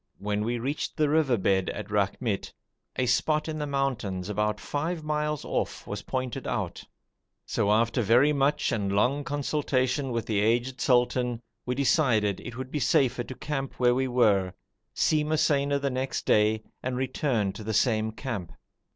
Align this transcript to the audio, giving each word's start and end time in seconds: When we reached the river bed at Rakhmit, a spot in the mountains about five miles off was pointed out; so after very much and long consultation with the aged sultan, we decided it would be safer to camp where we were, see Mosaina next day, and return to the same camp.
When 0.17 0.43
we 0.43 0.57
reached 0.57 0.97
the 0.97 1.09
river 1.09 1.37
bed 1.37 1.69
at 1.69 1.91
Rakhmit, 1.91 2.53
a 2.95 3.05
spot 3.05 3.47
in 3.47 3.59
the 3.59 3.67
mountains 3.67 4.29
about 4.29 4.59
five 4.59 5.03
miles 5.03 5.45
off 5.45 5.85
was 5.85 6.01
pointed 6.01 6.47
out; 6.47 6.83
so 7.45 7.71
after 7.71 8.01
very 8.01 8.33
much 8.33 8.71
and 8.71 8.91
long 8.91 9.23
consultation 9.23 10.09
with 10.11 10.25
the 10.25 10.39
aged 10.39 10.81
sultan, 10.81 11.39
we 11.67 11.75
decided 11.75 12.39
it 12.39 12.57
would 12.57 12.71
be 12.71 12.79
safer 12.79 13.23
to 13.23 13.35
camp 13.35 13.75
where 13.79 13.93
we 13.93 14.07
were, 14.07 14.53
see 14.95 15.23
Mosaina 15.23 15.79
next 15.91 16.25
day, 16.25 16.63
and 16.81 16.97
return 16.97 17.53
to 17.53 17.63
the 17.63 17.71
same 17.71 18.11
camp. 18.11 18.53